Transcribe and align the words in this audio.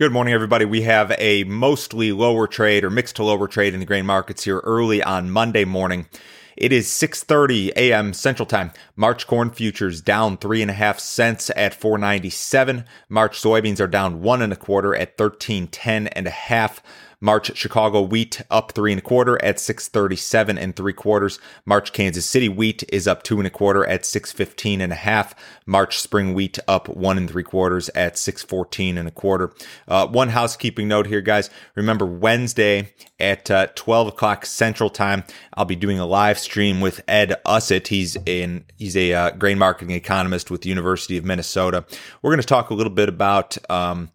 Good 0.00 0.10
morning, 0.10 0.34
everybody. 0.34 0.64
We 0.64 0.82
have 0.82 1.14
a 1.18 1.44
mostly 1.44 2.10
lower 2.10 2.48
trade 2.48 2.82
or 2.82 2.90
mixed 2.90 3.14
to 3.14 3.22
lower 3.22 3.46
trade 3.46 3.74
in 3.74 3.80
the 3.80 3.86
grain 3.86 4.04
markets 4.04 4.42
here 4.42 4.58
early 4.64 5.00
on 5.00 5.30
Monday 5.30 5.64
morning. 5.64 6.08
It 6.56 6.72
is 6.72 6.88
6:30 6.88 7.72
a.m. 7.76 8.12
Central 8.12 8.46
Time. 8.46 8.72
March 8.96 9.26
corn 9.26 9.50
futures 9.50 10.00
down 10.00 10.36
three 10.36 10.62
and 10.62 10.70
a 10.70 10.74
half 10.74 10.98
cents 10.98 11.50
at 11.56 11.74
497. 11.74 12.84
March 13.08 13.40
soybeans 13.40 13.80
are 13.80 13.86
down 13.86 14.22
one 14.22 14.42
and 14.42 14.52
a 14.52 14.56
quarter 14.56 14.94
at 14.94 15.18
1310 15.18 16.08
and 16.08 16.26
a 16.26 16.30
half. 16.30 16.82
March 17.24 17.56
Chicago 17.56 18.02
wheat 18.02 18.42
up 18.50 18.72
three 18.72 18.92
and 18.92 18.98
a 18.98 19.02
quarter 19.02 19.42
at 19.42 19.58
637 19.58 20.58
and 20.58 20.76
three 20.76 20.92
quarters. 20.92 21.38
March 21.64 21.94
Kansas 21.94 22.26
City 22.26 22.50
wheat 22.50 22.84
is 22.90 23.08
up 23.08 23.22
two 23.22 23.38
and 23.38 23.46
a 23.46 23.50
quarter 23.50 23.82
at 23.86 24.04
615 24.04 24.82
and 24.82 24.92
a 24.92 24.96
half. 24.96 25.34
March 25.64 25.98
spring 25.98 26.34
wheat 26.34 26.58
up 26.68 26.86
one 26.86 27.16
and 27.16 27.30
three 27.30 27.42
quarters 27.42 27.88
at 27.94 28.18
614 28.18 28.98
and 28.98 29.08
a 29.08 29.10
quarter. 29.10 29.54
Uh, 29.88 30.06
one 30.06 30.28
housekeeping 30.28 30.86
note 30.86 31.06
here, 31.06 31.22
guys. 31.22 31.48
Remember 31.74 32.04
Wednesday 32.04 32.92
at 33.18 33.50
uh, 33.50 33.68
12 33.74 34.08
o'clock 34.08 34.44
Central 34.44 34.90
Time, 34.90 35.24
I'll 35.54 35.64
be 35.64 35.76
doing 35.76 35.98
a 35.98 36.06
live 36.06 36.38
stream 36.38 36.80
with 36.80 37.00
Ed 37.08 37.40
Usset. 37.46 37.86
He's 37.86 38.16
in 38.26 38.64
he's 38.76 38.96
a 38.96 39.12
uh, 39.12 39.30
grain 39.30 39.58
marketing 39.58 39.94
economist 39.94 40.50
with 40.50 40.62
the 40.62 40.68
University 40.68 41.16
of 41.16 41.24
Minnesota. 41.24 41.84
We're 42.22 42.30
going 42.30 42.40
to 42.40 42.46
talk 42.46 42.70
a 42.70 42.74
little 42.74 42.92
bit 42.92 43.08
about. 43.08 43.56
Um, 43.70 44.10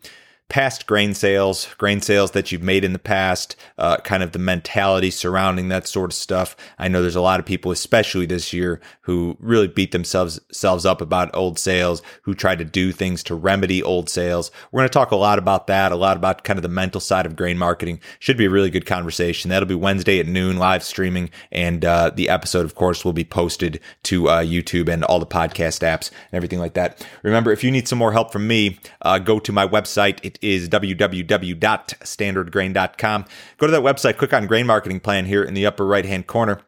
past 0.50 0.88
grain 0.88 1.14
sales, 1.14 1.68
grain 1.78 2.02
sales 2.02 2.32
that 2.32 2.52
you've 2.52 2.64
made 2.64 2.84
in 2.84 2.92
the 2.92 3.00
past, 3.00 3.56
uh, 3.78 3.98
kind 3.98 4.24
of 4.24 4.32
the 4.32 4.40
mentality 4.40 5.12
surrounding 5.12 5.70
that 5.70 5.88
sort 5.88 6.10
of 6.10 6.16
stuff. 6.16 6.56
I 6.80 6.88
know 6.88 7.02
there's 7.02 7.16
a 7.16 7.22
lot 7.22 7.40
of 7.40 7.46
people, 7.46 7.72
especially 7.72 8.26
this 8.26 8.52
year, 8.52 8.82
who 9.02 9.38
really 9.40 9.68
beat 9.68 9.92
themselves 9.92 10.40
selves 10.52 10.86
up 10.86 11.02
about 11.02 11.36
old 11.36 11.60
sales, 11.60 12.02
who 12.24 12.34
try 12.34 12.56
to 12.56 12.66
do 12.66 12.92
things 12.92 13.22
to 13.24 13.36
remedy 13.36 13.84
old 13.84 14.10
sales. 14.10 14.50
We're 14.72 14.80
going 14.80 14.90
to 14.90 14.94
talk 14.94 15.12
a 15.12 15.16
lot 15.16 15.38
about 15.38 15.68
that, 15.68 15.92
a 15.92 15.96
lot 15.96 16.18
about 16.18 16.44
kind 16.44 16.58
of 16.58 16.64
the 16.64 16.70
mental 16.70 17.00
side 17.00 17.28
of 17.28 17.36
grain 17.36 17.58
marketing. 17.58 18.00
Should 18.18 18.38
be 18.38 18.46
a 18.46 18.50
really 18.50 18.72
good 18.72 18.88
conversation. 18.88 19.50
That'll 19.50 19.70
be 19.70 19.76
Wednesday 19.76 20.20
at 20.20 20.28
noon, 20.28 20.58
live 20.58 20.84
streaming, 20.84 21.30
and 21.52 21.86
uh, 21.86 22.10
the 22.16 22.28
episode, 22.28 22.66
of 22.66 22.74
course, 22.74 23.06
will 23.06 23.14
be 23.14 23.24
posted 23.24 23.80
to 24.04 24.30
uh, 24.30 24.42
YouTube 24.42 24.90
and 24.90 25.04
all 25.04 25.20
the 25.20 25.28
podcast 25.28 25.82
apps 25.88 26.10
and 26.10 26.34
everything 26.34 26.60
like 26.60 26.74
that. 26.74 27.06
Remember, 27.22 27.52
if 27.52 27.64
you 27.64 27.70
need 27.70 27.88
some 27.88 28.00
more 28.00 28.14
help 28.14 28.32
from 28.32 28.48
me, 28.48 28.80
uh, 29.04 29.20
go 29.20 29.40
to 29.40 29.52
my 29.52 29.68
website. 29.68 30.20
It 30.24 30.39
is 30.42 30.70
www.standardgrain.com. 30.70 33.26
Go 33.58 33.68
to 33.68 33.72
that 33.72 33.82
website, 33.82 34.18
click 34.18 34.34
on 34.34 34.48
grain 34.48 34.66
marketing 34.66 35.00
plan 35.00 35.26
here 35.26 35.44
in 35.44 35.54
the 35.54 35.66
upper 35.66 35.86
right 35.86 36.06
hand 36.06 36.28
corner. 36.28 36.60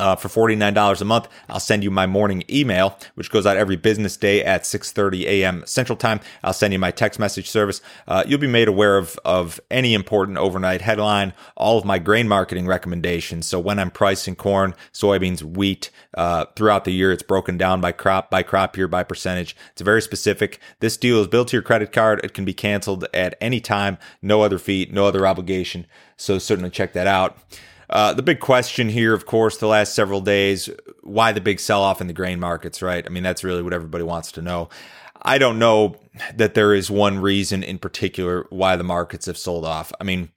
Uh, 0.00 0.16
for 0.16 0.28
$49 0.28 1.00
a 1.00 1.04
month, 1.04 1.28
I'll 1.50 1.60
send 1.60 1.84
you 1.84 1.90
my 1.90 2.06
morning 2.06 2.42
email, 2.48 2.96
which 3.16 3.30
goes 3.30 3.44
out 3.44 3.58
every 3.58 3.76
business 3.76 4.16
day 4.16 4.42
at 4.42 4.62
6.30 4.62 5.24
a.m. 5.24 5.62
Central 5.66 5.94
Time. 5.94 6.20
I'll 6.42 6.54
send 6.54 6.72
you 6.72 6.78
my 6.78 6.90
text 6.90 7.20
message 7.20 7.50
service. 7.50 7.82
Uh, 8.08 8.24
you'll 8.26 8.38
be 8.38 8.46
made 8.46 8.66
aware 8.66 8.96
of, 8.96 9.20
of 9.26 9.60
any 9.70 9.92
important 9.92 10.38
overnight 10.38 10.80
headline, 10.80 11.34
all 11.54 11.76
of 11.76 11.84
my 11.84 11.98
grain 11.98 12.28
marketing 12.28 12.66
recommendations. 12.66 13.46
So 13.46 13.60
when 13.60 13.78
I'm 13.78 13.90
pricing 13.90 14.36
corn, 14.36 14.74
soybeans, 14.94 15.42
wheat, 15.42 15.90
uh, 16.14 16.46
throughout 16.56 16.86
the 16.86 16.92
year, 16.92 17.12
it's 17.12 17.22
broken 17.22 17.58
down 17.58 17.82
by 17.82 17.92
crop, 17.92 18.30
by 18.30 18.42
crop 18.42 18.78
year, 18.78 18.88
by 18.88 19.02
percentage. 19.02 19.54
It's 19.72 19.82
very 19.82 20.00
specific. 20.00 20.60
This 20.80 20.96
deal 20.96 21.20
is 21.20 21.26
built 21.26 21.48
to 21.48 21.56
your 21.56 21.62
credit 21.62 21.92
card. 21.92 22.22
It 22.24 22.32
can 22.32 22.46
be 22.46 22.54
canceled 22.54 23.06
at 23.12 23.36
any 23.38 23.60
time. 23.60 23.98
No 24.22 24.40
other 24.40 24.58
fee, 24.58 24.88
no 24.90 25.04
other 25.04 25.26
obligation. 25.26 25.86
So 26.16 26.38
certainly 26.38 26.70
check 26.70 26.94
that 26.94 27.06
out. 27.06 27.38
Uh, 27.90 28.14
the 28.14 28.22
big 28.22 28.38
question 28.38 28.88
here, 28.88 29.12
of 29.12 29.26
course, 29.26 29.56
the 29.56 29.66
last 29.66 29.94
several 29.94 30.20
days, 30.20 30.70
why 31.02 31.32
the 31.32 31.40
big 31.40 31.58
sell 31.58 31.82
off 31.82 32.00
in 32.00 32.06
the 32.06 32.12
grain 32.12 32.38
markets, 32.38 32.82
right? 32.82 33.04
I 33.04 33.10
mean, 33.10 33.24
that's 33.24 33.42
really 33.42 33.62
what 33.62 33.72
everybody 33.72 34.04
wants 34.04 34.30
to 34.32 34.42
know. 34.42 34.68
I 35.22 35.38
don't 35.38 35.58
know 35.58 35.96
that 36.34 36.54
there 36.54 36.72
is 36.72 36.90
one 36.90 37.18
reason 37.18 37.62
in 37.62 37.78
particular 37.78 38.46
why 38.50 38.76
the 38.76 38.84
markets 38.84 39.26
have 39.26 39.36
sold 39.36 39.64
off. 39.64 39.92
I 40.00 40.04
mean, 40.04 40.30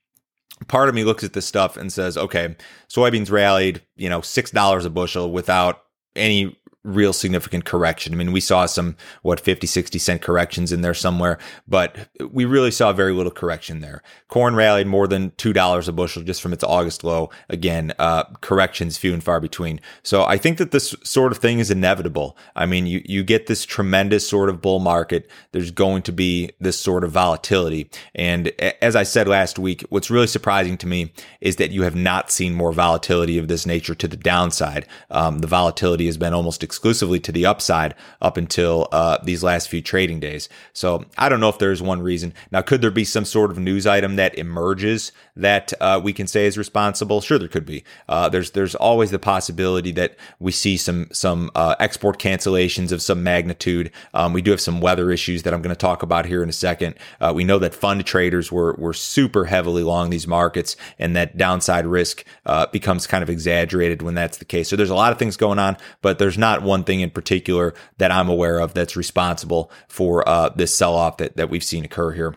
part 0.67 0.89
of 0.89 0.95
me 0.95 1.03
looks 1.03 1.23
at 1.23 1.33
this 1.33 1.45
stuff 1.45 1.77
and 1.77 1.93
says, 1.93 2.17
okay, 2.17 2.55
soybeans 2.89 3.31
rallied, 3.31 3.83
you 3.95 4.09
know, 4.09 4.21
$6 4.21 4.85
a 4.85 4.89
bushel 4.89 5.31
without 5.31 5.83
any 6.15 6.57
real 6.83 7.13
significant 7.13 7.65
correction. 7.65 8.13
I 8.13 8.17
mean, 8.17 8.31
we 8.31 8.41
saw 8.41 8.65
some, 8.65 8.97
what, 9.21 9.39
50, 9.39 9.67
60 9.67 9.99
cent 9.99 10.21
corrections 10.21 10.71
in 10.71 10.81
there 10.81 10.93
somewhere, 10.93 11.37
but 11.67 12.09
we 12.31 12.45
really 12.45 12.71
saw 12.71 12.91
very 12.91 13.13
little 13.13 13.31
correction 13.31 13.79
there. 13.79 14.03
Corn 14.27 14.55
rallied 14.55 14.87
more 14.87 15.07
than 15.07 15.31
$2 15.31 15.87
a 15.87 15.91
bushel 15.91 16.23
just 16.23 16.41
from 16.41 16.51
its 16.51 16.63
August 16.63 17.03
low. 17.03 17.29
Again, 17.49 17.93
uh, 17.99 18.25
corrections 18.41 18.97
few 18.97 19.13
and 19.13 19.23
far 19.23 19.39
between. 19.39 19.79
So 20.03 20.25
I 20.25 20.37
think 20.37 20.57
that 20.57 20.71
this 20.71 20.95
sort 21.03 21.31
of 21.31 21.37
thing 21.37 21.59
is 21.59 21.71
inevitable. 21.71 22.37
I 22.55 22.65
mean, 22.65 22.85
you, 22.85 23.01
you 23.05 23.23
get 23.23 23.47
this 23.47 23.65
tremendous 23.65 24.27
sort 24.27 24.49
of 24.49 24.61
bull 24.61 24.79
market. 24.79 25.29
There's 25.53 25.71
going 25.71 26.01
to 26.03 26.11
be 26.11 26.51
this 26.59 26.77
sort 26.77 27.03
of 27.03 27.11
volatility. 27.11 27.89
And 28.13 28.49
as 28.81 28.95
I 28.95 29.03
said 29.03 29.27
last 29.27 29.57
week, 29.57 29.85
what's 29.89 30.09
really 30.09 30.27
surprising 30.27 30.77
to 30.79 30.87
me 30.87 31.13
is 31.39 31.55
that 31.57 31.71
you 31.71 31.83
have 31.83 31.95
not 31.95 32.31
seen 32.31 32.53
more 32.53 32.73
volatility 32.73 33.37
of 33.37 33.47
this 33.47 33.65
nature 33.65 33.95
to 33.95 34.07
the 34.07 34.17
downside. 34.17 34.85
Um, 35.09 35.39
the 35.39 35.47
volatility 35.47 36.07
has 36.07 36.17
been 36.17 36.33
almost 36.33 36.63
exclusively 36.73 37.19
to 37.19 37.31
the 37.31 37.45
upside 37.45 37.93
up 38.19 38.35
until 38.35 38.87
uh, 38.91 39.19
these 39.23 39.43
last 39.43 39.69
few 39.69 39.81
trading 39.81 40.19
days. 40.19 40.49
So 40.73 41.05
I 41.17 41.29
don't 41.29 41.39
know 41.39 41.49
if 41.49 41.59
there's 41.59 41.83
one 41.83 42.01
reason. 42.01 42.33
Now, 42.51 42.63
could 42.63 42.81
there 42.81 42.91
be 42.91 43.05
some 43.05 43.25
sort 43.25 43.51
of 43.51 43.59
news 43.59 43.85
item 43.85 44.15
that 44.15 44.35
emerges 44.35 45.11
that 45.35 45.71
uh, 45.79 46.01
we 46.03 46.13
can 46.13 46.25
say 46.25 46.47
is 46.47 46.57
responsible? 46.57 47.21
Sure, 47.21 47.37
there 47.37 47.47
could 47.47 47.65
be. 47.65 47.83
Uh, 48.09 48.27
there's 48.27 48.51
there's 48.51 48.73
always 48.73 49.11
the 49.11 49.19
possibility 49.19 49.91
that 49.91 50.15
we 50.39 50.51
see 50.51 50.77
some 50.77 51.07
some 51.11 51.51
uh, 51.53 51.75
export 51.79 52.17
cancellations 52.17 52.91
of 52.91 53.03
some 53.03 53.21
magnitude. 53.23 53.91
Um, 54.15 54.33
we 54.33 54.41
do 54.41 54.49
have 54.49 54.61
some 54.61 54.81
weather 54.81 55.11
issues 55.11 55.43
that 55.43 55.53
I'm 55.53 55.61
going 55.61 55.75
to 55.75 55.79
talk 55.79 56.01
about 56.01 56.25
here 56.25 56.41
in 56.41 56.49
a 56.49 56.53
second. 56.53 56.95
Uh, 57.21 57.33
we 57.35 57.43
know 57.43 57.59
that 57.59 57.75
fund 57.75 58.03
traders 58.03 58.51
were 58.51 58.73
were 58.79 58.93
super 58.93 59.45
heavily 59.45 59.83
long 59.83 60.09
these 60.09 60.27
markets, 60.27 60.75
and 60.97 61.15
that 61.15 61.37
downside 61.37 61.85
risk 61.85 62.25
uh, 62.47 62.65
becomes 62.67 63.05
kind 63.05 63.21
of 63.21 63.29
exaggerated 63.29 64.01
when 64.01 64.15
that's 64.15 64.39
the 64.39 64.45
case. 64.45 64.69
So 64.69 64.75
there's 64.75 64.89
a 64.89 64.95
lot 64.95 65.11
of 65.11 65.19
things 65.19 65.37
going 65.37 65.59
on, 65.59 65.77
but 66.01 66.17
there's 66.17 66.37
not 66.37 66.62
one 66.63 66.83
thing 66.83 67.01
in 67.01 67.09
particular 67.09 67.73
that 67.97 68.11
I'm 68.11 68.29
aware 68.29 68.59
of 68.59 68.73
that's 68.73 68.95
responsible 68.95 69.71
for 69.87 70.27
uh, 70.27 70.49
this 70.49 70.75
sell 70.75 70.95
off 70.95 71.17
that, 71.17 71.37
that 71.37 71.49
we've 71.49 71.63
seen 71.63 71.85
occur 71.85 72.11
here. 72.11 72.35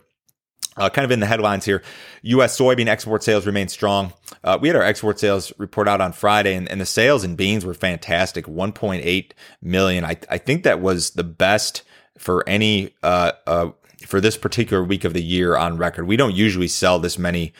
Uh, 0.77 0.91
kind 0.91 1.07
of 1.07 1.11
in 1.11 1.21
the 1.21 1.27
headlines 1.27 1.65
here, 1.65 1.83
U.S. 2.23 2.59
soybean 2.59 2.87
export 2.87 3.23
sales 3.23 3.47
remain 3.47 3.69
strong. 3.69 4.13
Uh, 4.45 4.59
we 4.61 4.69
had 4.69 4.77
our 4.77 4.83
export 4.83 5.19
sales 5.19 5.51
report 5.57 5.89
out 5.89 6.03
on 6.03 6.13
Friday, 6.13 6.55
and, 6.55 6.69
and 6.71 6.79
the 6.79 6.87
sales 6.87 7.25
in 7.25 7.35
beans 7.35 7.65
were 7.65 7.73
fantastic 7.73 8.45
1.8 8.45 9.31
million. 9.63 10.05
I, 10.05 10.19
I 10.29 10.37
think 10.37 10.65
that 10.65 10.83
was 10.83 11.13
the 11.13 11.25
best 11.25 11.83
for 12.19 12.47
any 12.47 12.95
uh, 13.03 13.33
uh, 13.47 13.71
for 14.07 14.21
this 14.21 14.37
particular 14.37 14.85
week 14.85 15.05
of 15.05 15.15
the 15.15 15.23
year 15.23 15.57
on 15.57 15.79
record. 15.79 16.07
We 16.07 16.17
don't 16.17 16.35
usually 16.35 16.69
sell 16.69 16.99
this 16.99 17.19
many 17.19 17.55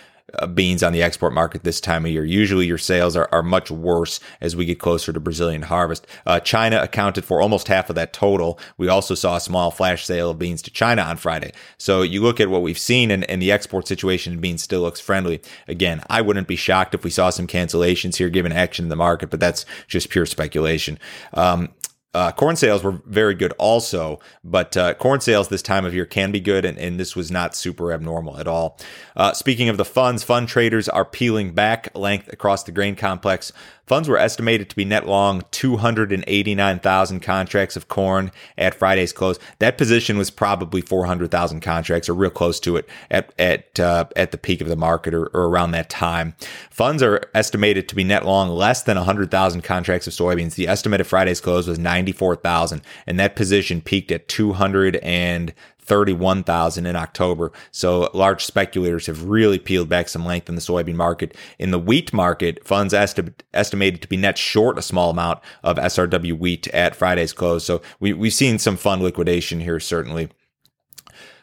beans 0.55 0.83
on 0.83 0.93
the 0.93 1.03
export 1.03 1.33
market 1.33 1.65
this 1.65 1.81
time 1.81 2.05
of 2.05 2.11
year. 2.11 2.25
Usually 2.25 2.67
your 2.67 2.79
sales 2.79 3.17
are, 3.17 3.29
are 3.33 3.43
much 3.43 3.71
worse 3.71 4.21
as 4.41 4.57
we 4.57 4.65
get 4.65 4.79
closer 4.79 5.13
to 5.13 5.21
Brazilian 5.21 5.63
harvest. 5.63 6.07
Uh, 6.27 6.41
China 6.41 6.81
accounted 6.83 7.25
for 7.25 7.41
almost 7.41 7.69
half 7.69 7.89
of 7.89 7.97
that 7.97 8.13
total. 8.13 8.59
We 8.77 8.89
also 8.89 9.15
saw 9.15 9.37
a 9.37 9.41
small 9.41 9.71
flash 9.71 10.05
sale 10.05 10.31
of 10.31 10.39
beans 10.39 10.63
to 10.63 10.71
China 10.71 11.03
on 11.03 11.17
Friday. 11.17 11.53
So 11.79 12.03
you 12.03 12.23
look 12.23 12.41
at 12.41 12.51
what 12.51 12.63
we've 12.63 12.79
seen 12.79 13.11
and, 13.11 13.25
and 13.31 13.41
the 13.41 13.53
export 13.53 13.87
situation 13.89 14.35
in 14.35 14.41
beans 14.41 14.63
still 14.63 14.83
looks 14.83 15.01
friendly. 15.01 15.41
Again, 15.69 16.03
I 16.09 16.21
wouldn't 16.21 16.49
be 16.49 16.57
shocked 16.57 16.95
if 16.95 17.05
we 17.05 17.11
saw 17.11 17.31
some 17.31 17.47
cancellations 17.47 18.17
here 18.17 18.29
given 18.29 18.53
action 18.53 18.85
in 18.85 18.89
the 18.89 18.97
market, 18.97 19.31
but 19.31 19.41
that's 19.41 19.65
just 19.87 20.11
pure 20.11 20.27
speculation. 20.27 20.99
Um, 21.35 21.71
uh, 22.15 22.33
corn 22.33 22.57
sales 22.57 22.83
were 22.83 23.03
very 23.07 23.35
good 23.35 23.53
also, 23.59 24.19
but 24.43 24.77
uh, 24.77 24.95
corn 24.95 25.21
sales 25.21 25.49
this 25.49 25.61
time 25.61 25.85
of 25.85 25.95
year 25.95 26.07
can 26.07 26.33
be 26.33 26.41
good, 26.41 26.65
and, 26.65 26.79
and 26.79 26.99
this 26.99 27.15
was 27.15 27.31
not 27.31 27.55
super 27.55 27.93
abnormal 27.93 28.39
at 28.39 28.49
all. 28.49 28.79
Uh, 29.17 29.33
speaking 29.33 29.69
of 29.69 29.77
the 29.77 29.85
funds, 29.85 30.23
fund 30.25 30.49
traders 30.49 30.89
are 30.89 31.05
peeling 31.05 31.53
back 31.53 31.95
length 31.95 32.33
across 32.33 32.65
the 32.65 32.73
grain 32.73 32.97
complex. 32.97 33.53
Funds 33.87 34.09
were 34.09 34.19
estimated 34.19 34.69
to 34.69 34.75
be 34.75 34.85
net 34.85 35.07
long 35.07 35.45
289,000 35.53 37.21
contracts 37.21 37.77
of 37.77 37.87
corn 37.87 38.33
at 38.59 38.75
Friday's 38.75 39.13
close. 39.13 39.39
That 39.61 39.79
position 39.79 40.19
was 40.19 40.29
probably 40.29 40.81
400,000 40.81 41.61
contracts 41.61 42.09
or 42.09 42.15
real 42.15 42.31
close 42.31 42.59
to 42.61 42.77
it 42.77 42.89
at 43.13 43.33
at 43.39 43.79
uh, 43.79 44.07
at 44.17 44.33
the 44.33 44.39
peak 44.39 44.61
of 44.61 44.67
the 44.67 44.75
market 44.75 45.15
or, 45.15 45.27
or, 45.27 45.47
around 45.47 45.71
that 45.71 45.89
time. 45.89 46.35
Funds 46.69 47.01
are 47.01 47.31
estimated 47.33 47.89
to 47.89 47.95
be 47.95 48.03
net 48.03 48.27
long 48.27 48.49
less 48.49 48.83
than 48.83 48.97
100,000 48.97 49.63
contracts 49.63 50.09
of 50.09 50.13
soybeans. 50.13 50.57
The 50.57 50.67
estimate 50.67 51.01
at 51.01 51.07
Friday's 51.07 51.41
close 51.41 51.69
was 51.69 51.79
94,000 51.97 52.83
and 53.07 53.19
that 53.19 53.37
position 53.37 53.81
peaked 53.81 54.13
at 54.13 54.29
200 54.29 54.97
and 54.97 55.55
31,000 55.79 56.85
in 56.85 56.97
October. 56.97 57.53
So 57.71 58.11
large 58.13 58.45
speculators 58.45 59.07
have 59.07 59.25
really 59.25 59.59
peeled 59.59 59.89
back 59.89 60.09
some 60.09 60.27
length 60.27 60.49
in 60.49 60.57
the 60.57 60.61
soybean 60.61 60.97
market. 60.97 61.35
In 61.59 61.71
the 61.71 61.79
wheat 61.79 62.13
market, 62.13 62.67
funds 62.67 62.93
esti- 62.93 63.33
estimated 63.55 64.03
to 64.03 64.09
be 64.09 64.17
net 64.17 64.37
short 64.37 64.79
a 64.79 64.83
small 64.83 65.11
amount 65.11 65.41
of 65.63 65.77
SRW 65.77 66.39
wheat 66.39 66.67
at 66.69 66.97
Friday's 66.97 67.33
close. 67.33 67.65
So 67.65 67.83
we, 68.01 68.13
we've 68.13 68.35
seen 68.35 68.59
some 68.59 68.77
fund 68.77 69.01
liquidation 69.01 69.61
here, 69.61 69.81
certainly. 69.81 70.29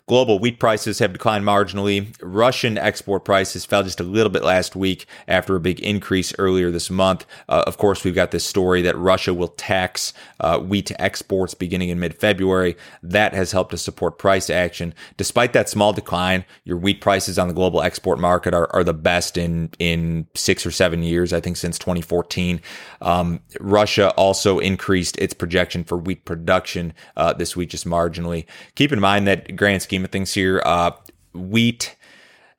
Global 0.06 0.38
wheat 0.38 0.60
prices 0.60 1.00
have 1.00 1.14
declined 1.14 1.46
marginally. 1.46 2.14
Russian 2.22 2.78
export 2.78 3.24
prices 3.24 3.64
fell 3.64 3.84
just 3.84 4.02
a 4.02 4.04
little 4.04 4.30
bit 4.30 4.44
last 4.44 4.76
week 4.76 5.06
after 5.30 5.56
a 5.56 5.62
big 5.62 5.80
increase 5.80 6.34
earlier 6.38 6.72
this 6.72 6.90
month. 6.90 7.26
Uh, 7.48 7.64
of 7.66 7.78
course, 7.78 8.04
we've 8.04 8.14
got 8.14 8.32
this 8.32 8.44
story 8.44 8.82
that 8.82 8.98
Russia 8.98 9.34
will 9.34 9.48
tax 9.48 10.12
uh, 10.42 10.60
wheat 10.60 10.92
exports 11.00 11.54
beginning 11.54 11.88
in 11.88 12.02
mid 12.02 12.20
February. 12.20 12.76
That 13.02 13.34
has 13.34 13.54
helped 13.54 13.72
to 13.72 13.78
support 13.78 14.18
price 14.18 14.50
action. 14.50 14.94
Despite 15.16 15.54
that 15.54 15.70
small 15.70 15.94
decline, 15.94 16.44
your 16.66 16.76
wheat 16.76 17.00
prices 17.00 17.40
on 17.40 17.48
the 17.48 17.54
global 17.54 17.82
export 17.82 18.20
market 18.20 18.54
are, 18.54 18.70
are 18.76 18.84
the 18.84 18.94
best 18.94 19.38
in, 19.38 19.70
in 19.80 20.28
six 20.36 20.66
or 20.66 20.72
seven 20.72 21.02
years, 21.02 21.32
I 21.32 21.40
think 21.40 21.56
since 21.56 21.80
2014. 21.80 22.60
Um, 23.02 23.40
Russia 23.62 24.12
also 24.18 24.60
increased 24.60 25.18
its 25.18 25.34
projection 25.34 25.86
for 25.86 25.98
wheat 25.98 26.26
production 26.26 26.94
uh, 27.16 27.32
this 27.32 27.56
week 27.56 27.70
just 27.70 27.88
marginally. 27.88 28.46
Keep 28.76 28.92
in 28.92 29.00
mind 29.00 29.28
that 29.28 29.50
scheme 29.80 29.93
of 30.02 30.12
things 30.12 30.34
here, 30.34 30.62
uh, 30.66 30.92
wheat 31.34 31.96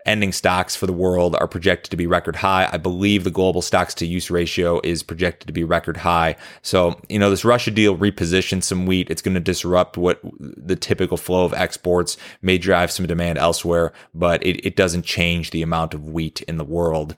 ending 0.04 0.32
stocks 0.32 0.76
for 0.76 0.86
the 0.86 0.92
world 0.92 1.34
are 1.36 1.48
projected 1.48 1.90
to 1.90 1.96
be 1.96 2.06
record 2.06 2.36
high. 2.36 2.68
I 2.70 2.76
believe 2.76 3.24
the 3.24 3.30
global 3.30 3.62
stocks 3.62 3.94
to 3.94 4.06
use 4.06 4.30
ratio 4.30 4.80
is 4.84 5.02
projected 5.02 5.46
to 5.46 5.52
be 5.52 5.64
record 5.64 5.96
high. 5.98 6.36
So, 6.62 7.00
you 7.08 7.18
know, 7.18 7.30
this 7.30 7.44
Russia 7.44 7.70
deal 7.70 7.96
repositions 7.96 8.64
some 8.64 8.86
wheat. 8.86 9.10
It's 9.10 9.22
going 9.22 9.34
to 9.34 9.40
disrupt 9.40 9.96
what 9.96 10.20
the 10.38 10.76
typical 10.76 11.16
flow 11.16 11.44
of 11.44 11.54
exports 11.54 12.16
may 12.42 12.58
drive 12.58 12.90
some 12.90 13.06
demand 13.06 13.38
elsewhere, 13.38 13.92
but 14.12 14.44
it, 14.44 14.64
it 14.66 14.76
doesn't 14.76 15.04
change 15.04 15.50
the 15.50 15.62
amount 15.62 15.94
of 15.94 16.08
wheat 16.08 16.42
in 16.42 16.58
the 16.58 16.64
world. 16.64 17.16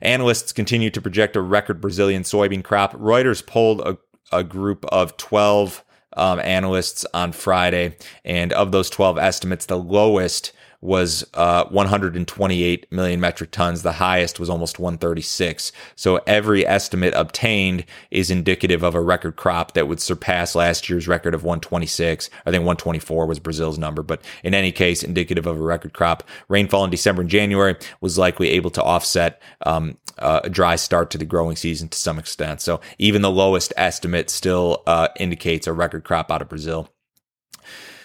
Analysts 0.00 0.52
continue 0.52 0.90
to 0.90 1.00
project 1.00 1.36
a 1.36 1.40
record 1.40 1.80
Brazilian 1.80 2.22
soybean 2.22 2.62
crop. 2.62 2.92
Reuters 2.94 3.44
polled 3.44 3.80
a, 3.80 3.98
a 4.32 4.44
group 4.44 4.84
of 4.86 5.16
12 5.16 5.84
um, 6.16 6.40
analysts 6.40 7.04
on 7.14 7.32
Friday. 7.32 7.96
And 8.24 8.52
of 8.52 8.72
those 8.72 8.90
12 8.90 9.18
estimates, 9.18 9.66
the 9.66 9.78
lowest 9.78 10.52
was 10.80 11.24
uh, 11.34 11.64
128 11.66 12.90
million 12.90 13.20
metric 13.20 13.50
tons. 13.50 13.82
The 13.82 13.92
highest 13.92 14.40
was 14.40 14.48
almost 14.48 14.78
136. 14.78 15.72
So 15.94 16.20
every 16.26 16.66
estimate 16.66 17.12
obtained 17.14 17.84
is 18.10 18.30
indicative 18.30 18.82
of 18.82 18.94
a 18.94 19.00
record 19.00 19.36
crop 19.36 19.74
that 19.74 19.88
would 19.88 20.00
surpass 20.00 20.54
last 20.54 20.88
year's 20.88 21.06
record 21.06 21.34
of 21.34 21.44
126. 21.44 22.30
I 22.46 22.50
think 22.50 22.62
124 22.62 23.26
was 23.26 23.38
Brazil's 23.38 23.78
number, 23.78 24.02
but 24.02 24.22
in 24.42 24.54
any 24.54 24.72
case, 24.72 25.02
indicative 25.02 25.46
of 25.46 25.60
a 25.60 25.62
record 25.62 25.92
crop. 25.92 26.22
Rainfall 26.48 26.84
in 26.84 26.90
December 26.90 27.22
and 27.22 27.30
January 27.30 27.76
was 28.00 28.16
likely 28.16 28.48
able 28.50 28.70
to 28.70 28.82
offset 28.82 29.40
um, 29.66 29.98
uh, 30.18 30.40
a 30.44 30.50
dry 30.50 30.76
start 30.76 31.10
to 31.10 31.18
the 31.18 31.24
growing 31.24 31.56
season 31.56 31.88
to 31.88 31.98
some 31.98 32.18
extent. 32.18 32.60
So 32.60 32.80
even 32.98 33.22
the 33.22 33.30
lowest 33.30 33.72
estimate 33.76 34.30
still 34.30 34.82
uh, 34.86 35.08
indicates 35.18 35.66
a 35.66 35.72
record 35.72 36.04
crop 36.04 36.30
out 36.30 36.42
of 36.42 36.48
Brazil. 36.48 36.88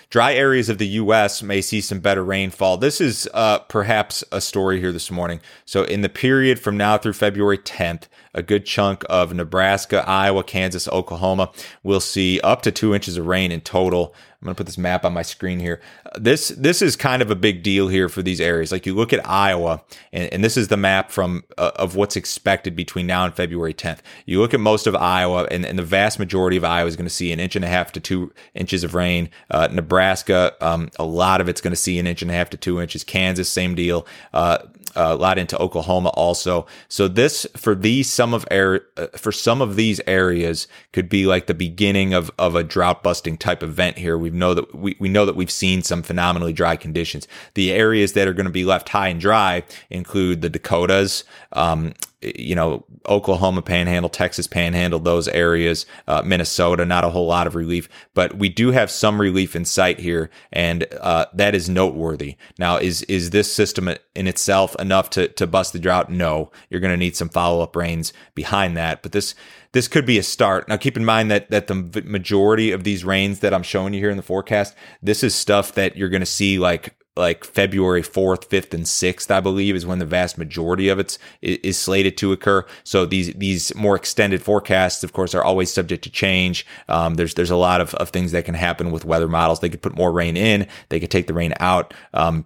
Dry 0.10 0.34
areas 0.34 0.70
of 0.70 0.78
the 0.78 0.88
U.S. 0.88 1.42
may 1.42 1.62
see 1.62 1.82
some 1.82 2.00
better 2.00 2.24
rainfall. 2.24 2.78
This 2.78 3.02
is 3.02 3.28
uh, 3.34 3.60
perhaps 3.60 4.24
a 4.32 4.40
story 4.40 4.80
here 4.80 4.92
this 4.92 5.10
morning. 5.10 5.42
So, 5.66 5.84
in 5.84 6.02
the 6.02 6.10
period 6.10 6.60
from 6.60 6.78
now 6.78 6.98
through 6.98 7.14
February 7.14 7.58
10th, 7.58 8.04
a 8.34 8.44
good 8.44 8.66
chunk 8.66 9.04
of 9.10 9.34
Nebraska, 9.34 10.08
Iowa, 10.08 10.44
Kansas, 10.44 10.88
Oklahoma 10.90 11.52
will 11.84 12.00
see 12.02 12.40
up 12.42 12.62
to 12.64 12.72
two 12.72 12.94
inches 12.94 13.18
of 13.18 13.26
rain 13.26 13.52
in 13.52 13.62
total. 13.62 14.14
I'm 14.42 14.46
going 14.46 14.56
to 14.56 14.58
put 14.58 14.66
this 14.66 14.78
map 14.78 15.06
on 15.06 15.14
my 15.14 15.22
screen 15.22 15.60
here. 15.60 15.82
This 16.16 16.50
this 16.50 16.82
is 16.82 16.96
kind 16.96 17.22
of 17.22 17.32
a 17.32 17.36
big 17.36 17.64
deal 17.64 17.88
here 17.88 18.10
for 18.10 18.22
these 18.22 18.40
areas. 18.40 18.72
Like 18.72 18.86
you 18.86 18.94
look 18.94 19.14
at 19.14 19.28
Iowa, 19.28 19.82
and, 20.12 20.32
and 20.32 20.44
this 20.44 20.58
is 20.58 20.68
the 20.68 20.78
map 20.78 21.10
from 21.10 21.44
uh, 21.58 21.72
of 21.76 21.96
what's 21.96 22.16
expected 22.16 22.76
between 22.76 23.08
now 23.08 23.26
and 23.26 23.34
February 23.34 23.74
10th. 23.74 24.00
You 24.26 24.40
look 24.40 24.54
at 24.54 24.60
most 24.60 24.88
of 24.88 24.96
Iowa, 24.96 25.48
and, 25.50 25.66
and 25.66 25.80
the 25.80 25.84
vast 25.84 26.20
majority 26.20 26.58
of 26.58 26.64
Iowa 26.64 26.88
is 26.88 26.96
going 26.96 27.08
to 27.08 27.14
see 27.14 27.32
an 27.32 27.40
inch 27.40 27.56
and 27.56 27.66
a 27.66 27.68
half 27.70 27.92
to 27.94 28.00
two 28.00 28.34
inches 28.54 28.84
of 28.84 28.94
rain. 28.94 29.30
Uh, 29.50 29.68
Nebraska, 29.72 30.54
um, 30.62 30.90
a 31.00 31.06
lot 31.06 31.42
of 31.42 31.50
it's 31.50 31.62
going 31.62 31.74
to 31.74 31.78
see 31.78 31.98
an 31.98 32.06
inch 32.06 32.22
and 32.22 32.30
a 32.30 32.34
half 32.34 32.50
to 32.52 32.58
two 32.58 32.82
inches. 32.82 33.04
Kansas, 33.04 33.50
same 33.50 33.74
deal. 33.74 34.06
Uh, 34.34 34.60
a 34.96 35.16
lot 35.16 35.38
into 35.38 35.58
Oklahoma 35.58 36.10
also. 36.10 36.66
So 36.88 37.08
this 37.08 37.46
for 37.56 37.76
these 37.76 38.12
some 38.12 38.34
of 38.34 38.46
air 38.50 38.82
uh, 38.98 39.08
for 39.16 39.32
some 39.32 39.62
of 39.62 39.76
these 39.76 40.02
areas 40.08 40.68
could 40.94 41.10
be 41.10 41.26
like 41.26 41.48
the 41.48 41.54
beginning 41.54 42.14
of 42.14 42.32
of 42.38 42.56
a 42.56 42.64
drought 42.64 43.04
busting 43.04 43.38
type 43.38 43.64
event 43.64 43.98
here. 43.98 44.18
We 44.18 44.30
know 44.30 44.54
that 44.54 44.74
we, 44.76 44.96
we 45.00 45.10
know 45.10 45.26
that 45.26 45.36
we've 45.36 45.52
seen 45.52 45.84
some 45.84 46.04
phenomenally 46.04 46.54
dry 46.54 46.76
conditions. 46.76 47.28
The 47.54 47.72
areas 47.72 48.14
that 48.14 48.28
are 48.28 48.34
going 48.34 48.46
to 48.46 48.52
be 48.52 48.66
left 48.66 48.90
high 48.90 49.10
and 49.10 49.20
dry 49.20 49.64
include 49.90 50.42
the 50.42 50.50
Dakotas, 50.50 51.24
um, 51.54 51.94
you 52.36 52.56
know, 52.56 52.86
Oklahoma 53.08 53.62
Panhandle, 53.62 54.10
Texas 54.10 54.48
Panhandle, 54.48 55.00
those 55.00 55.28
areas, 55.28 55.86
uh, 56.08 56.22
Minnesota, 56.26 56.86
not 56.86 57.04
a 57.04 57.10
whole 57.10 57.28
lot 57.28 57.48
of 57.48 57.56
relief, 57.56 57.88
but 58.14 58.38
we 58.38 58.50
do 58.50 58.72
have 58.72 58.90
some 58.90 59.20
relief 59.20 59.56
in 59.56 59.66
sight 59.66 60.00
here, 60.00 60.30
and 60.52 60.88
uh, 61.02 61.26
that 61.34 61.56
is 61.56 61.70
noteworthy. 61.70 62.38
Now, 62.58 62.78
is 62.78 63.04
is 63.04 63.30
this 63.30 63.54
system 63.54 63.90
in 64.16 64.28
itself 64.28 64.76
enough 64.80 65.10
to 65.12 65.28
to 65.28 65.48
bust 65.48 65.74
the 65.74 65.80
drought? 65.80 66.10
No, 66.10 66.52
you're 66.70 66.82
going 66.82 66.94
to 66.94 66.98
need 66.98 67.16
some 67.16 67.30
follow 67.30 67.62
up 67.62 67.76
rains 67.76 68.14
behind 68.34 68.76
that, 68.78 69.04
but 69.04 69.12
this 69.12 69.36
this 69.74 69.88
could 69.88 70.06
be 70.06 70.18
a 70.18 70.24
start. 70.24 70.70
Now, 70.70 70.78
keep 70.78 70.98
in 70.98 71.06
mind 71.06 71.30
that 71.32 71.50
that 71.52 71.68
the 71.68 71.76
majority 72.06 72.72
of 72.72 72.84
these 72.84 73.04
rains 73.04 73.40
that 73.42 73.54
I'm 73.54 73.64
showing 73.64 73.94
you 73.94 74.00
here 74.00 74.10
in 74.10 74.18
the 74.18 74.24
forecast, 74.24 74.76
this 75.02 75.24
is 75.24 75.36
stuff 75.36 75.74
that 75.74 75.98
you're 75.98 76.10
going 76.10 76.22
to 76.22 76.26
see 76.26 76.58
like 76.58 76.96
like 77.16 77.46
February 77.46 78.02
4th, 78.02 78.48
5th, 78.48 78.74
and 78.74 78.84
6th, 78.84 79.32
I 79.32 79.40
believe, 79.40 79.76
is 79.76 79.86
when 79.86 80.00
the 80.00 80.06
vast 80.06 80.38
majority 80.38 80.90
of 80.90 81.00
it 81.00 81.18
is, 81.42 81.58
is 81.60 81.80
slated 81.80 82.18
to 82.18 82.32
occur. 82.32 82.66
So 82.84 83.06
these 83.06 83.34
these 83.34 83.74
more 83.76 83.96
extended 83.96 84.42
forecasts, 84.42 85.04
of 85.04 85.14
course, 85.14 85.34
are 85.34 85.44
always 85.44 85.72
subject 85.72 86.04
to 86.04 86.10
change. 86.10 86.66
Um, 86.90 87.16
there's 87.16 87.34
there's 87.36 87.52
a 87.52 87.56
lot 87.56 87.82
of, 87.82 87.94
of 87.96 88.10
things 88.10 88.32
that 88.32 88.46
can 88.46 88.56
happen 88.56 88.92
with 88.92 89.06
weather 89.06 89.28
models. 89.28 89.60
They 89.60 89.70
could 89.70 89.82
put 89.82 89.96
more 89.96 90.12
rain 90.12 90.38
in, 90.38 90.68
they 90.90 91.00
could 91.00 91.12
take 91.12 91.28
the 91.28 91.34
rain 91.34 91.54
out. 91.60 91.94
Um, 92.14 92.46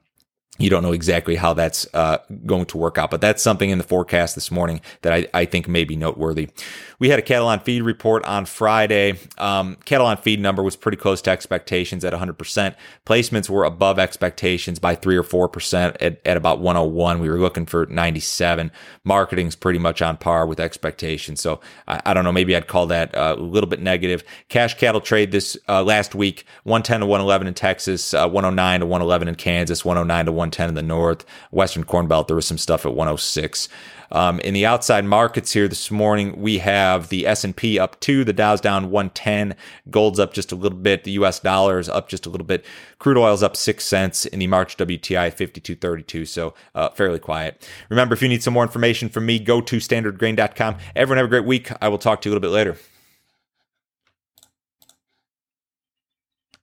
you 0.60 0.70
don't 0.70 0.84
know 0.84 0.92
exactly 0.92 1.36
how 1.36 1.54
that's 1.54 1.88
uh, 1.94 2.18
going 2.46 2.66
to 2.66 2.78
work 2.78 2.98
out, 2.98 3.10
but 3.10 3.22
that's 3.22 3.42
something 3.42 3.70
in 3.70 3.78
the 3.78 3.84
forecast 3.84 4.36
this 4.36 4.52
morning 4.52 4.82
that 5.02 5.14
I, 5.14 5.28
I 5.34 5.46
think 5.46 5.68
may 5.68 5.86
be 5.86 5.96
noteworthy. 5.96 6.50
We 7.00 7.10
had 7.10 7.18
a 7.18 7.22
cattle 7.22 7.48
on 7.48 7.62
feed 7.62 7.82
report 7.82 8.26
on 8.26 8.46
Friday. 8.46 9.18
Um, 9.38 9.78
cattle 9.86 10.06
on 10.06 10.18
feed 10.18 10.42
number 10.42 10.62
was 10.62 10.76
pretty 10.76 10.98
close 10.98 11.22
to 11.24 11.32
expectations 11.32 12.04
at 12.04 12.12
100%. 12.12 12.76
Placements 13.06 13.50
were 13.50 13.64
above 13.64 13.98
expectations 14.00 14.80
by 14.80 14.96
3 14.96 15.16
or 15.16 15.24
4% 15.24 15.96
at, 16.02 16.20
at 16.26 16.36
about 16.36 16.60
101. 16.60 17.20
We 17.20 17.30
were 17.30 17.40
looking 17.40 17.66
for 17.66 17.86
97. 17.86 18.70
Marketing's 19.06 19.56
pretty 19.56 19.80
much 19.80 20.02
on 20.02 20.18
par 20.18 20.46
with 20.46 20.60
expectations. 20.60 21.40
So 21.40 21.62
I, 21.88 22.02
I 22.08 22.14
don't 22.14 22.26
know. 22.26 22.34
Maybe 22.34 22.54
I'd 22.54 22.68
call 22.68 22.88
that 22.88 23.16
uh, 23.16 23.36
a 23.38 23.42
little 23.42 23.70
bit 23.70 23.82
negative. 23.82 24.26
Cash 24.50 24.78
cattle 24.78 25.00
trade 25.00 25.32
this 25.32 25.58
uh, 25.70 25.84
last 25.84 26.16
week 26.16 26.44
110 26.64 27.00
to 27.00 27.06
111 27.06 27.48
in 27.48 27.54
Texas, 27.54 28.14
uh, 28.14 28.28
109 28.28 28.82
to 28.82 28.86
111 28.86 29.30
in 29.30 29.36
Kansas, 29.36 29.86
109 29.86 30.26
to 30.26 30.32
110 30.50 30.70
in 30.70 30.76
the 30.76 30.82
North. 30.82 31.26
Western 31.52 31.84
Corn 31.84 32.08
Belt, 32.08 32.28
there 32.28 32.36
was 32.36 32.48
some 32.48 32.58
stuff 32.58 32.86
at 32.86 32.94
106. 32.94 33.70
Um, 34.12 34.40
in 34.40 34.56
the 34.56 34.66
outside 34.66 35.06
markets 35.06 35.54
here 35.54 35.68
this 35.68 35.92
morning, 35.92 36.42
we 36.42 36.58
have 36.58 37.10
the 37.10 37.28
S&P 37.28 37.78
up 37.78 38.00
two, 38.00 38.24
the 38.24 38.34
Dow's 38.34 38.60
down 38.60 38.90
110, 38.90 39.56
gold's 39.92 40.20
up 40.20 40.34
just 40.34 40.52
a 40.52 40.56
little 40.56 40.80
bit, 40.80 41.04
the 41.04 41.12
US 41.12 41.40
dollar 41.40 41.78
is 41.78 41.88
up 41.88 42.10
just 42.10 42.26
a 42.26 42.30
little 42.30 42.48
bit, 42.48 42.66
crude 42.98 43.18
oil's 43.18 43.44
up 43.44 43.56
six 43.56 43.86
cents 43.86 44.26
in 44.26 44.40
the 44.40 44.48
March 44.48 44.78
WTI 44.78 45.32
52.32, 45.32 46.28
so 46.28 46.56
uh, 46.74 46.90
fairly 46.90 47.20
quiet. 47.20 47.70
Remember, 47.90 48.14
if 48.14 48.24
you 48.24 48.30
need 48.30 48.42
some 48.42 48.56
more 48.56 48.64
information 48.64 49.10
from 49.10 49.28
me, 49.28 49.38
go 49.38 49.62
to 49.62 49.78
standardgrain.com. 49.78 50.78
Everyone 50.96 51.18
have 51.18 51.28
a 51.28 51.30
great 51.30 51.46
week. 51.46 51.70
I 51.80 51.88
will 51.88 52.00
talk 52.00 52.22
to 52.22 52.30
you 52.30 52.34
a 52.34 52.36
little 52.36 52.50
bit 52.50 52.56
later. 52.56 52.78